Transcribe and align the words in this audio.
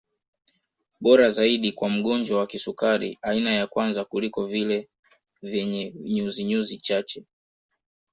Bora 1.01 1.29
zaidi 1.29 1.71
kwa 1.71 1.89
mgonjwa 1.89 2.37
wa 2.39 2.47
kisukari 2.47 3.19
aina 3.21 3.51
ya 3.51 3.67
kwanza 3.67 4.05
kuliko 4.05 4.47
vile 4.47 4.89
vyenye 5.41 5.93
nyuzinyuzi 5.99 6.77
chache 6.77 7.25